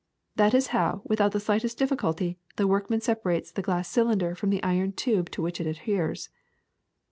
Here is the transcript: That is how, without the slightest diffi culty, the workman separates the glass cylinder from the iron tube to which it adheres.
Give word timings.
That 0.35 0.55
is 0.55 0.67
how, 0.73 1.03
without 1.05 1.31
the 1.31 1.39
slightest 1.39 1.77
diffi 1.77 1.95
culty, 1.95 2.37
the 2.55 2.65
workman 2.65 3.01
separates 3.01 3.51
the 3.51 3.61
glass 3.61 3.87
cylinder 3.87 4.33
from 4.33 4.49
the 4.49 4.63
iron 4.63 4.93
tube 4.93 5.29
to 5.29 5.43
which 5.43 5.61
it 5.61 5.67
adheres. 5.67 6.29